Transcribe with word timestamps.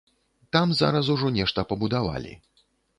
Там 0.53 0.73
зараз 0.79 1.13
ужо 1.17 1.31
нешта 1.37 1.67
пабудавалі. 1.73 2.39